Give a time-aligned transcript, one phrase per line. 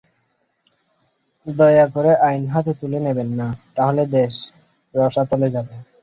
[1.47, 4.33] দয়া করে আইন হাতে তুলে নেবেন না, তাহলে দেশ
[4.93, 5.75] রসাতলে যাবে।